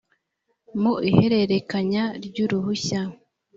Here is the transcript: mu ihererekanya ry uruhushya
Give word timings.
mu 0.81 0.93
ihererekanya 1.09 2.03
ry 2.25 2.37
uruhushya 2.45 3.01